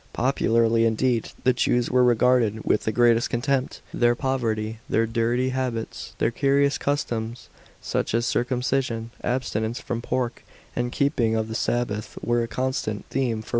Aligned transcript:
Popularly, 0.13 0.83
indeed, 0.83 1.29
the 1.43 1.53
Jews 1.53 1.91
were 1.91 2.03
regarded 2.03 2.65
with 2.65 2.85
the 2.85 2.91
greatest 2.91 3.29
contempt. 3.29 3.81
Their 3.93 4.15
poverty, 4.15 4.79
their 4.89 5.05
dirty 5.05 5.49
habits, 5.49 6.13
their 6.17 6.31
curious 6.31 6.79
customs— 6.79 7.49
such 7.81 8.15
as 8.15 8.25
circumcision, 8.25 9.11
abstinence 9.23 9.79
from 9.79 10.01
pork, 10.01 10.43
and 10.75 10.87
the 10.87 10.95
keeping 10.95 11.35
of 11.35 11.49
the 11.49 11.53
Sabbath 11.53 12.17
f— 12.17 12.17
were 12.27 12.41
a 12.41 12.47
constant 12.47 13.05
theme 13.11 13.43
for 13.43 13.45
ridicule. 13.45 13.49